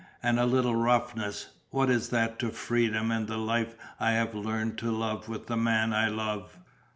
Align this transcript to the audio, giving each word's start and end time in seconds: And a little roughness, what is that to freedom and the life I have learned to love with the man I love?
And 0.23 0.39
a 0.39 0.47
little 0.47 0.75
roughness, 0.75 1.49
what 1.69 1.87
is 1.91 2.09
that 2.09 2.39
to 2.39 2.49
freedom 2.49 3.11
and 3.11 3.27
the 3.27 3.37
life 3.37 3.75
I 3.99 4.13
have 4.13 4.33
learned 4.33 4.79
to 4.79 4.89
love 4.89 5.29
with 5.29 5.45
the 5.45 5.57
man 5.57 5.93
I 5.93 6.07
love? 6.07 6.57